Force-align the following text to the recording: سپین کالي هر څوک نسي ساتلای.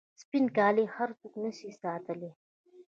سپین 0.21 0.45
کالي 0.57 0.85
هر 0.95 1.09
څوک 1.19 1.33
نسي 1.43 1.69
ساتلای. 1.81 2.31